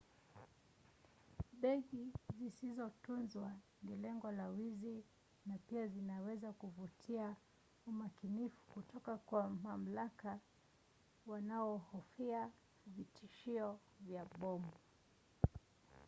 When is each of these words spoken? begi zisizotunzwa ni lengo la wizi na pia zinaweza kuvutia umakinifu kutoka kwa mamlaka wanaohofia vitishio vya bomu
begi 1.61 2.03
zisizotunzwa 2.37 3.49
ni 3.83 3.95
lengo 3.95 4.31
la 4.31 4.47
wizi 4.47 5.03
na 5.45 5.57
pia 5.67 5.87
zinaweza 5.87 6.51
kuvutia 6.53 7.35
umakinifu 7.87 8.59
kutoka 8.73 9.17
kwa 9.17 9.49
mamlaka 9.49 10.39
wanaohofia 11.27 12.49
vitishio 12.87 13.79
vya 14.05 14.25
bomu 14.39 14.71